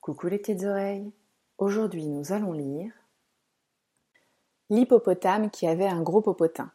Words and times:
Coucou 0.00 0.28
les 0.28 0.38
petites 0.38 0.62
oreilles. 0.62 1.10
Aujourd'hui, 1.58 2.06
nous 2.06 2.32
allons 2.32 2.52
lire 2.52 2.92
L'hippopotame 4.70 5.50
qui 5.50 5.66
avait 5.66 5.88
un 5.88 6.02
gros 6.02 6.20
popotin. 6.20 6.70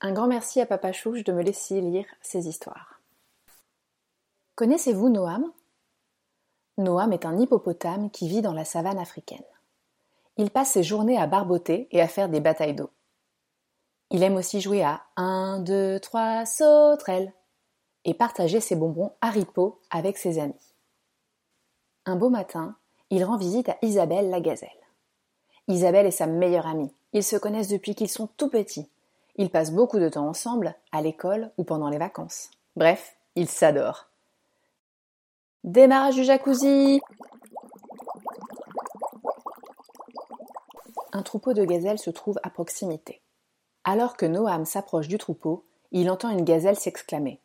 Un 0.00 0.12
grand 0.12 0.26
merci 0.26 0.60
à 0.60 0.66
Papa 0.66 0.90
Chouche 0.90 1.22
de 1.22 1.32
me 1.32 1.42
laisser 1.44 1.80
lire 1.80 2.06
ces 2.20 2.48
histoires. 2.48 3.00
Connaissez-vous 4.56 5.08
Noam 5.08 5.52
Noam 6.78 7.12
est 7.12 7.24
un 7.24 7.38
hippopotame 7.38 8.10
qui 8.10 8.28
vit 8.28 8.42
dans 8.42 8.52
la 8.52 8.64
savane 8.64 8.98
africaine. 8.98 9.44
Il 10.36 10.50
passe 10.50 10.72
ses 10.72 10.82
journées 10.82 11.18
à 11.18 11.26
barboter 11.26 11.88
et 11.90 12.02
à 12.02 12.08
faire 12.08 12.28
des 12.28 12.40
batailles 12.40 12.74
d'eau. 12.74 12.90
Il 14.10 14.22
aime 14.22 14.36
aussi 14.36 14.60
jouer 14.60 14.84
à 14.84 15.02
1, 15.16 15.60
2, 15.60 15.98
3, 16.00 16.44
sauterelle 16.44 17.32
et 18.04 18.14
partager 18.14 18.60
ses 18.60 18.76
bonbons 18.76 19.12
Haripo 19.20 19.80
avec 19.90 20.18
ses 20.18 20.38
amis. 20.38 20.74
Un 22.04 22.16
beau 22.16 22.28
matin, 22.28 22.76
il 23.10 23.24
rend 23.24 23.36
visite 23.36 23.68
à 23.68 23.78
Isabelle 23.82 24.30
la 24.30 24.40
gazelle. 24.40 24.68
Isabelle 25.68 26.06
est 26.06 26.12
sa 26.12 26.26
meilleure 26.26 26.66
amie. 26.66 26.92
Ils 27.12 27.24
se 27.24 27.36
connaissent 27.36 27.68
depuis 27.68 27.94
qu'ils 27.94 28.10
sont 28.10 28.28
tout 28.36 28.48
petits. 28.48 28.88
Ils 29.36 29.50
passent 29.50 29.72
beaucoup 29.72 29.98
de 29.98 30.08
temps 30.08 30.28
ensemble, 30.28 30.74
à 30.92 31.02
l'école 31.02 31.50
ou 31.58 31.64
pendant 31.64 31.88
les 31.88 31.98
vacances. 31.98 32.50
Bref, 32.76 33.16
ils 33.34 33.48
s'adorent. 33.48 34.06
Démarrage 35.66 36.14
du 36.14 36.22
jacuzzi 36.22 37.00
Un 41.12 41.22
troupeau 41.22 41.54
de 41.54 41.64
gazelles 41.64 41.98
se 41.98 42.10
trouve 42.10 42.38
à 42.44 42.50
proximité. 42.50 43.20
Alors 43.82 44.16
que 44.16 44.26
Noam 44.26 44.64
s'approche 44.64 45.08
du 45.08 45.18
troupeau, 45.18 45.64
il 45.90 46.08
entend 46.08 46.30
une 46.30 46.44
gazelle 46.44 46.76
s'exclamer. 46.76 47.40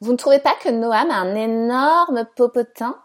Vous 0.00 0.12
ne 0.12 0.16
trouvez 0.16 0.38
pas 0.38 0.54
que 0.62 0.70
Noam 0.70 1.10
a 1.10 1.16
un 1.16 1.34
énorme 1.34 2.26
popotin? 2.36 2.98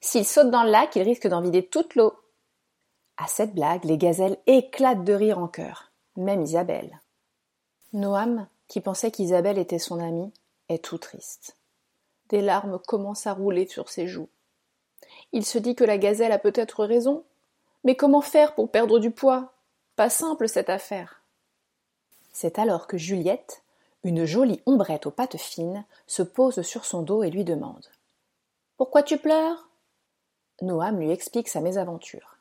S'il 0.00 0.24
saute 0.24 0.50
dans 0.50 0.62
le 0.62 0.70
lac, 0.70 0.96
il 0.96 1.02
risque 1.02 1.28
d'en 1.28 1.42
vider 1.42 1.66
toute 1.66 1.94
l'eau. 1.94 2.14
À 3.18 3.26
cette 3.26 3.54
blague, 3.54 3.84
les 3.84 3.98
gazelles 3.98 4.38
éclatent 4.46 5.04
de 5.04 5.12
rire 5.12 5.38
en 5.38 5.46
chœur, 5.46 5.92
même 6.16 6.40
Isabelle. 6.40 7.00
Noam, 7.92 8.46
qui 8.66 8.80
pensait 8.80 9.10
qu'Isabelle 9.10 9.58
était 9.58 9.78
son 9.78 10.00
amie, 10.00 10.32
est 10.70 10.82
tout 10.82 10.96
triste. 10.96 11.59
Des 12.30 12.40
larmes 12.40 12.78
commencent 12.86 13.26
à 13.26 13.32
rouler 13.32 13.66
sur 13.66 13.88
ses 13.88 14.06
joues. 14.06 14.28
Il 15.32 15.44
se 15.44 15.58
dit 15.58 15.74
que 15.74 15.84
la 15.84 15.98
gazelle 15.98 16.32
a 16.32 16.38
peut-être 16.38 16.84
raison. 16.84 17.24
Mais 17.84 17.96
comment 17.96 18.20
faire 18.20 18.54
pour 18.54 18.70
perdre 18.70 18.98
du 18.98 19.10
poids? 19.10 19.52
Pas 19.96 20.10
simple 20.10 20.48
cette 20.48 20.70
affaire. 20.70 21.22
C'est 22.32 22.58
alors 22.58 22.86
que 22.86 22.96
Juliette, 22.96 23.62
une 24.04 24.24
jolie 24.24 24.62
ombrette 24.64 25.06
aux 25.06 25.10
pattes 25.10 25.38
fines, 25.38 25.84
se 26.06 26.22
pose 26.22 26.62
sur 26.62 26.84
son 26.84 27.02
dos 27.02 27.24
et 27.24 27.30
lui 27.30 27.44
demande 27.44 27.86
Pourquoi 28.76 29.02
tu 29.02 29.18
pleures? 29.18 29.68
Noam 30.62 31.00
lui 31.00 31.10
explique 31.10 31.48
sa 31.48 31.60
mésaventure. 31.60 32.36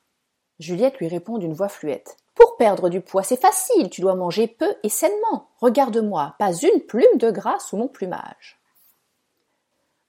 Juliette 0.59 0.99
lui 0.99 1.07
répond 1.07 1.37
d'une 1.37 1.53
voix 1.53 1.69
fluette. 1.69 2.17
Pour 2.35 2.57
perdre 2.57 2.89
du 2.89 3.01
poids, 3.01 3.23
c'est 3.23 3.41
facile, 3.41 3.89
tu 3.89 4.01
dois 4.01 4.15
manger 4.15 4.47
peu 4.47 4.75
et 4.83 4.89
sainement. 4.89 5.49
Regarde-moi, 5.59 6.35
pas 6.37 6.53
une 6.53 6.81
plume 6.81 7.17
de 7.17 7.31
gras 7.31 7.59
sous 7.59 7.77
mon 7.77 7.87
plumage. 7.87 8.58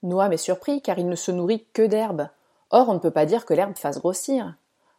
Noam 0.03 0.33
est 0.33 0.39
surpris 0.39 0.83
car 0.83 0.98
il 0.98 1.09
ne 1.09 1.17
se 1.17 1.31
nourrit 1.31 1.67
que 1.73 1.83
d'herbe. 1.83 2.29
Or, 2.70 2.89
on 2.89 2.95
ne 2.95 2.98
peut 2.98 3.11
pas 3.11 3.27
dire 3.27 3.45
que 3.45 3.55
l'herbe 3.55 3.77
fasse 3.77 3.98
grossir. 3.98 4.55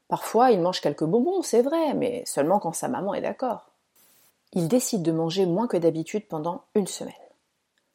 Parfois, 0.07 0.51
il 0.51 0.61
mange 0.61 0.81
quelques 0.81 1.05
bonbons, 1.05 1.41
c'est 1.41 1.61
vrai, 1.61 1.93
mais 1.93 2.23
seulement 2.25 2.59
quand 2.59 2.73
sa 2.73 2.89
maman 2.89 3.13
est 3.13 3.21
d'accord. 3.21 3.69
Il 4.53 4.67
décide 4.67 5.03
de 5.03 5.11
manger 5.13 5.45
moins 5.45 5.67
que 5.67 5.77
d'habitude 5.77 6.27
pendant 6.27 6.63
une 6.75 6.87
semaine. 6.87 7.13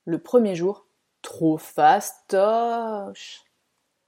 Le 0.06 0.19
premier 0.19 0.54
jour, 0.54 0.86
trop 1.20 1.58
fastoche. 1.58 3.44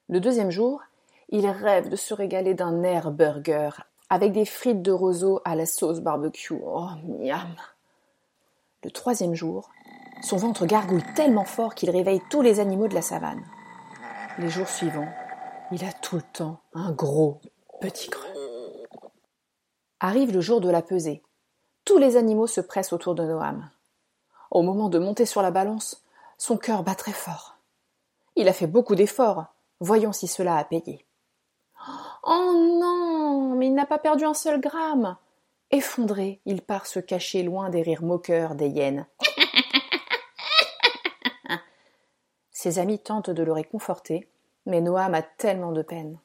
Le 0.08 0.20
deuxième 0.20 0.50
jour, 0.50 0.80
il 1.28 1.46
rêve 1.46 1.90
de 1.90 1.96
se 1.96 2.14
régaler 2.14 2.54
d'un 2.54 2.82
air 2.82 3.10
burger 3.10 3.70
avec 4.08 4.32
des 4.32 4.46
frites 4.46 4.80
de 4.80 4.92
roseau 4.92 5.40
à 5.44 5.54
la 5.54 5.66
sauce 5.66 6.00
barbecue. 6.00 6.54
Oh, 6.64 6.88
miam. 7.04 7.54
Le 8.84 8.90
troisième 8.90 9.34
jour, 9.34 9.68
son 10.22 10.36
ventre 10.36 10.66
gargouille 10.66 11.04
tellement 11.14 11.44
fort 11.44 11.74
qu'il 11.74 11.90
réveille 11.90 12.22
tous 12.30 12.42
les 12.42 12.60
animaux 12.60 12.88
de 12.88 12.94
la 12.94 13.02
savane. 13.02 13.44
Les 14.38 14.50
jours 14.50 14.68
suivants, 14.68 15.08
il 15.72 15.84
a 15.84 15.92
tout 15.92 16.16
le 16.16 16.22
temps 16.22 16.60
un 16.74 16.92
gros 16.92 17.40
petit 17.80 18.08
creux. 18.08 18.86
Arrive 20.00 20.32
le 20.32 20.40
jour 20.40 20.60
de 20.60 20.70
la 20.70 20.82
pesée. 20.82 21.22
Tous 21.84 21.98
les 21.98 22.16
animaux 22.16 22.46
se 22.46 22.60
pressent 22.60 22.92
autour 22.92 23.14
de 23.14 23.24
Noam. 23.24 23.70
Au 24.50 24.62
moment 24.62 24.88
de 24.88 24.98
monter 24.98 25.26
sur 25.26 25.42
la 25.42 25.50
balance, 25.50 26.04
son 26.36 26.56
cœur 26.56 26.82
bat 26.82 26.94
très 26.94 27.12
fort. 27.12 27.56
Il 28.36 28.48
a 28.48 28.52
fait 28.52 28.66
beaucoup 28.66 28.94
d'efforts. 28.94 29.46
Voyons 29.80 30.12
si 30.12 30.26
cela 30.26 30.56
a 30.56 30.64
payé. 30.64 31.04
Oh 32.22 32.54
non, 32.80 33.54
mais 33.56 33.66
il 33.66 33.74
n'a 33.74 33.86
pas 33.86 33.98
perdu 33.98 34.24
un 34.24 34.34
seul 34.34 34.60
gramme. 34.60 35.16
Effondré, 35.70 36.40
il 36.46 36.62
part 36.62 36.86
se 36.86 37.00
cacher 37.00 37.42
loin 37.42 37.68
des 37.68 37.82
rires 37.82 38.02
moqueurs 38.02 38.54
des 38.54 38.68
hyènes. 38.68 39.06
Ses 42.60 42.80
amis 42.80 42.98
tentent 42.98 43.30
de 43.30 43.44
le 43.44 43.52
réconforter, 43.52 44.28
mais 44.66 44.80
Noam 44.80 45.14
a 45.14 45.22
tellement 45.22 45.70
de 45.70 45.82
peine. 45.82 46.18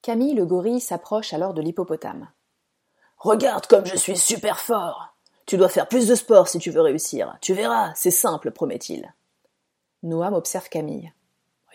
Camille 0.00 0.32
le 0.32 0.46
gorille 0.46 0.80
s'approche 0.80 1.34
alors 1.34 1.52
de 1.52 1.60
l'hippopotame. 1.60 2.30
Regarde 3.18 3.66
comme 3.66 3.84
je 3.84 3.98
suis 3.98 4.16
super 4.16 4.58
fort. 4.58 5.14
Tu 5.44 5.58
dois 5.58 5.68
faire 5.68 5.88
plus 5.88 6.08
de 6.08 6.14
sport 6.14 6.48
si 6.48 6.58
tu 6.58 6.70
veux 6.70 6.80
réussir. 6.80 7.36
Tu 7.42 7.52
verras, 7.52 7.92
c'est 7.94 8.10
simple, 8.10 8.50
promet-il. 8.50 9.12
Noam 10.04 10.32
observe 10.32 10.70
Camille. 10.70 11.12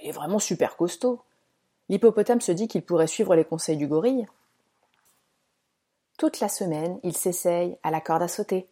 Il 0.02 0.10
est 0.10 0.12
vraiment 0.12 0.40
super 0.40 0.76
costaud. 0.76 1.22
L'hippopotame 1.90 2.42
se 2.42 2.52
dit 2.52 2.68
qu'il 2.68 2.82
pourrait 2.82 3.06
suivre 3.06 3.36
les 3.36 3.46
conseils 3.46 3.78
du 3.78 3.86
gorille. 3.86 4.26
Toute 6.18 6.40
la 6.40 6.50
semaine, 6.50 7.00
il 7.04 7.16
s'essaye 7.16 7.78
à 7.84 7.92
la 7.92 8.02
corde 8.02 8.24
à 8.24 8.28
sauter, 8.28 8.68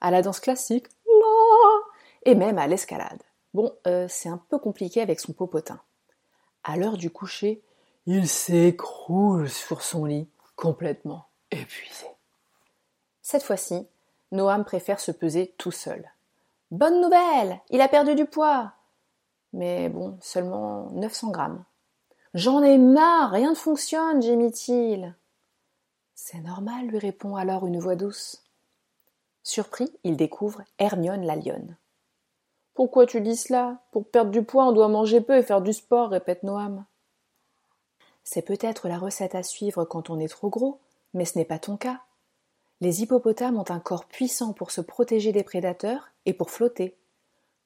à 0.00 0.10
la 0.10 0.20
danse 0.20 0.40
classique, 0.40 0.88
et 2.24 2.34
même 2.34 2.58
à 2.58 2.66
l'escalade. 2.66 3.22
Bon, 3.54 3.72
euh, 3.86 4.06
c'est 4.08 4.28
un 4.28 4.40
peu 4.48 4.58
compliqué 4.58 5.00
avec 5.00 5.20
son 5.20 5.32
popotin. 5.32 5.80
À 6.62 6.76
l'heure 6.76 6.96
du 6.96 7.10
coucher, 7.10 7.62
il 8.06 8.28
s'écroule 8.28 9.48
sur 9.48 9.82
son 9.82 10.04
lit, 10.04 10.28
complètement 10.56 11.26
épuisé. 11.50 12.06
Cette 13.22 13.42
fois-ci, 13.42 13.86
Noam 14.32 14.64
préfère 14.64 15.00
se 15.00 15.10
peser 15.10 15.54
tout 15.58 15.72
seul. 15.72 16.10
Bonne 16.70 17.00
nouvelle, 17.00 17.60
il 17.70 17.80
a 17.80 17.88
perdu 17.88 18.14
du 18.14 18.26
poids. 18.26 18.72
Mais 19.52 19.88
bon, 19.88 20.16
seulement 20.20 20.88
900 20.92 21.30
grammes. 21.30 21.64
J'en 22.34 22.62
ai 22.62 22.78
marre, 22.78 23.32
rien 23.32 23.50
ne 23.50 23.56
fonctionne, 23.56 24.22
gémit-il. 24.22 25.16
C'est 26.14 26.40
normal, 26.40 26.86
lui 26.86 26.98
répond 26.98 27.34
alors 27.34 27.66
une 27.66 27.80
voix 27.80 27.96
douce. 27.96 28.44
Surpris, 29.42 29.90
il 30.04 30.16
découvre 30.16 30.62
Hermione 30.78 31.26
la 31.26 31.34
lionne. 31.34 31.76
Pourquoi 32.74 33.06
tu 33.06 33.20
dis 33.20 33.36
cela? 33.36 33.78
Pour 33.92 34.08
perdre 34.08 34.30
du 34.30 34.42
poids, 34.42 34.66
on 34.66 34.72
doit 34.72 34.88
manger 34.88 35.20
peu 35.20 35.36
et 35.36 35.42
faire 35.42 35.60
du 35.60 35.72
sport, 35.72 36.10
répète 36.10 36.42
Noam. 36.42 36.84
C'est 38.24 38.42
peut-être 38.42 38.88
la 38.88 38.98
recette 38.98 39.34
à 39.34 39.42
suivre 39.42 39.84
quand 39.84 40.10
on 40.10 40.18
est 40.18 40.28
trop 40.28 40.50
gros, 40.50 40.80
mais 41.14 41.24
ce 41.24 41.38
n'est 41.38 41.44
pas 41.44 41.58
ton 41.58 41.76
cas. 41.76 42.00
Les 42.80 43.02
hippopotames 43.02 43.58
ont 43.58 43.70
un 43.70 43.80
corps 43.80 44.06
puissant 44.06 44.52
pour 44.52 44.70
se 44.70 44.80
protéger 44.80 45.32
des 45.32 45.42
prédateurs 45.42 46.10
et 46.26 46.32
pour 46.32 46.50
flotter. 46.50 46.96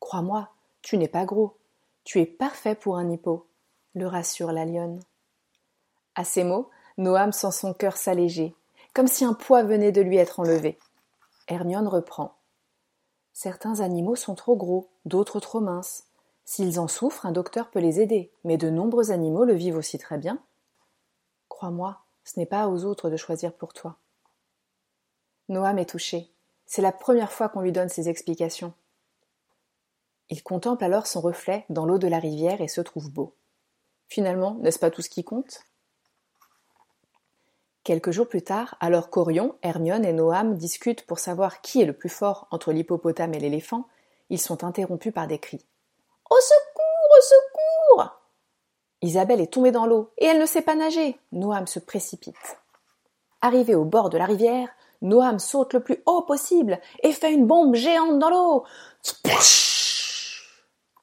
Crois-moi, 0.01 0.49
tu 0.83 0.97
n'es 0.97 1.09
pas 1.09 1.25
gros. 1.25 1.57
Tu 2.03 2.21
es 2.21 2.27
parfait 2.27 2.75
pour 2.75 2.97
un 2.97 3.09
hippo, 3.11 3.47
le 3.95 4.07
rassure 4.07 4.53
la 4.53 4.65
lionne. 4.65 5.01
À 6.15 6.25
ces 6.25 6.45
mots, 6.45 6.71
Noam 6.99 7.33
sent 7.33 7.53
son 7.53 7.75
cœur 7.75 7.97
s'alléger, 7.97 8.55
comme 8.93 9.07
si 9.07 9.25
un 9.25 9.35
poids 9.35 9.63
venait 9.63 9.93
de 9.93 10.01
lui 10.01 10.17
être 10.17 10.41
enlevé. 10.41 10.79
Hermione 11.49 11.89
reprend. 11.89 12.37
Certains 13.33 13.81
animaux 13.81 14.17
sont 14.17 14.35
trop 14.35 14.57
gros, 14.57 14.89
d'autres 15.05 15.41
trop 15.41 15.61
minces. 15.61 16.05
S'ils 16.45 16.79
en 16.79 16.89
souffrent, 16.89 17.27
un 17.27 17.33
docteur 17.33 17.71
peut 17.71 17.81
les 17.81 18.01
aider, 18.01 18.31
mais 18.45 18.57
de 18.57 18.71
nombreux 18.71 19.11
animaux 19.11 19.45
le 19.45 19.55
vivent 19.55 19.77
aussi 19.77 19.99
très 19.99 20.19
bien. 20.19 20.39
Crois-moi, 21.49 22.01
ce 22.25 22.39
n'est 22.39 22.47
pas 22.47 22.69
aux 22.69 22.85
autres 22.85 23.11
de 23.11 23.17
choisir 23.17 23.53
pour 23.53 23.73
toi. 23.73 23.97
Noam 25.49 25.79
est 25.79 25.89
touché. 25.89 26.31
C'est 26.67 26.83
la 26.83 26.93
première 26.93 27.33
fois 27.33 27.49
qu'on 27.49 27.61
lui 27.61 27.73
donne 27.73 27.89
ces 27.89 28.09
explications. 28.09 28.73
Il 30.31 30.43
contemple 30.43 30.85
alors 30.85 31.07
son 31.07 31.21
reflet 31.21 31.67
dans 31.69 31.85
l'eau 31.85 31.99
de 31.99 32.09
la 32.09 32.19
rivière 32.19 32.61
et 32.61 32.69
se 32.69 32.81
trouve 32.81 33.11
beau. 33.11 33.35
Finalement, 34.09 34.55
n'est-ce 34.61 34.79
pas 34.79 34.91
tout 34.91 35.03
ce 35.03 35.11
qui 35.11 35.25
compte? 35.25 35.65
Quelques 37.85 38.13
jours 38.13 38.29
plus 38.29 38.43
tard, 38.43 38.77
alors 38.81 39.11
qu'Orion, 39.11 39.57
Hermione 39.63 40.07
et 40.07 40.15
Noam 40.15 40.57
discutent 40.57 41.05
pour 41.05 41.19
savoir 41.19 41.61
qui 41.61 41.83
est 41.83 41.87
le 41.87 41.93
plus 41.93 42.09
fort 42.09 42.49
entre 42.51 42.73
l'hippopotame 42.73 43.35
et 43.35 43.41
l'éléphant, 43.41 43.87
ils 44.31 44.41
sont 44.41 44.65
interrompus 44.65 45.13
par 45.13 45.27
des 45.27 45.39
cris. 45.39 45.65
Au 46.31 46.41
secours, 46.41 47.19
au 47.19 47.23
secours 47.23 48.21
Isabelle 49.03 49.41
est 49.41 49.53
tombée 49.53 49.73
dans 49.73 49.87
l'eau 49.87 50.11
et 50.19 50.25
elle 50.25 50.41
ne 50.41 50.47
sait 50.47 50.63
pas 50.63 50.75
nager. 50.75 51.19
Noam 51.33 51.67
se 51.67 51.79
précipite. 51.79 52.59
Arrivé 53.43 53.75
au 53.75 53.85
bord 53.85 54.09
de 54.09 54.17
la 54.17 54.25
rivière, 54.25 54.69
Noam 55.03 55.39
saute 55.39 55.75
le 55.75 55.81
plus 55.81 56.03
haut 56.07 56.23
possible 56.23 56.81
et 57.03 57.13
fait 57.13 57.35
une 57.35 57.47
bombe 57.47 57.75
géante 57.75 58.19
dans 58.19 58.31
l'eau. 58.31 58.65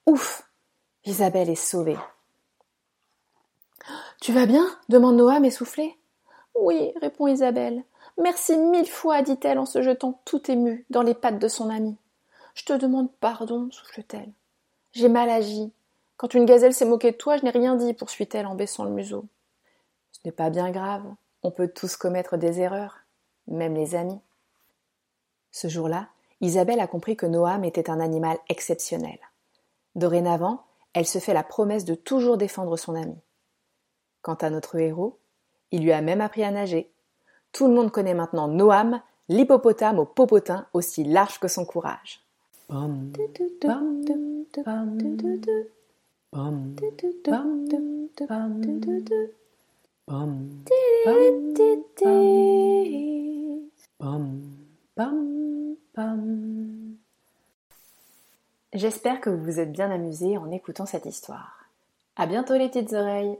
Ouf 0.07 0.43
Isabelle 1.05 1.49
est 1.49 1.55
sauvée. 1.55 1.97
Tu 4.19 4.33
vas 4.33 4.45
bien? 4.47 4.65
demande 4.89 5.17
Noam 5.17 5.45
essoufflé. 5.45 5.95
Oui, 6.55 6.91
répond 7.01 7.27
Isabelle. 7.27 7.83
Merci 8.17 8.57
mille 8.57 8.89
fois, 8.89 9.21
dit-elle 9.21 9.59
en 9.59 9.65
se 9.65 9.81
jetant 9.81 10.19
tout 10.25 10.49
émue 10.51 10.85
dans 10.89 11.01
les 11.01 11.13
pattes 11.13 11.39
de 11.39 11.47
son 11.47 11.69
amie. 11.69 11.97
Je 12.53 12.65
te 12.65 12.73
demande 12.73 13.11
pardon, 13.19 13.69
souffle-t-elle. 13.71 14.31
J'ai 14.93 15.09
mal 15.09 15.29
agi. 15.29 15.71
Quand 16.17 16.33
une 16.33 16.45
gazelle 16.45 16.73
s'est 16.73 16.85
moquée 16.85 17.11
de 17.11 17.17
toi, 17.17 17.37
je 17.37 17.43
n'ai 17.43 17.49
rien 17.49 17.75
dit, 17.75 17.93
poursuit-elle 17.93 18.45
en 18.45 18.55
baissant 18.55 18.83
le 18.83 18.91
museau. 18.91 19.25
Ce 20.11 20.19
n'est 20.25 20.31
pas 20.31 20.49
bien 20.49 20.69
grave. 20.71 21.03
On 21.43 21.51
peut 21.51 21.67
tous 21.67 21.95
commettre 21.95 22.37
des 22.37 22.59
erreurs, 22.59 22.99
même 23.47 23.73
les 23.73 23.95
amis. 23.95 24.19
Ce 25.51 25.67
jour-là, 25.67 26.09
Isabelle 26.41 26.79
a 26.79 26.87
compris 26.87 27.15
que 27.15 27.25
Noam 27.25 27.63
était 27.63 27.89
un 27.89 27.99
animal 27.99 28.37
exceptionnel. 28.49 29.19
Dorénavant, 29.95 30.63
elle 30.93 31.07
se 31.07 31.19
fait 31.19 31.33
la 31.33 31.43
promesse 31.43 31.85
de 31.85 31.95
toujours 31.95 32.37
défendre 32.37 32.77
son 32.77 32.95
ami. 32.95 33.17
Quant 34.21 34.35
à 34.35 34.49
notre 34.49 34.75
héros, 34.77 35.17
il 35.71 35.83
lui 35.83 35.91
a 35.91 36.01
même 36.01 36.21
appris 36.21 36.43
à 36.43 36.51
nager. 36.51 36.91
Tout 37.51 37.67
le 37.67 37.73
monde 37.73 37.91
connaît 37.91 38.13
maintenant 38.13 38.47
Noam, 38.47 39.01
l'hippopotame 39.29 39.99
au 39.99 40.05
popotin 40.05 40.67
aussi 40.73 41.03
large 41.03 41.39
que 41.39 41.47
son 41.47 41.65
courage. 41.65 42.21
J'espère 58.73 59.19
que 59.19 59.29
vous 59.29 59.43
vous 59.43 59.59
êtes 59.59 59.73
bien 59.73 59.91
amusés 59.91 60.37
en 60.37 60.49
écoutant 60.49 60.85
cette 60.85 61.05
histoire. 61.05 61.65
À 62.15 62.25
bientôt 62.25 62.53
les 62.53 62.69
petites 62.69 62.93
oreilles! 62.93 63.37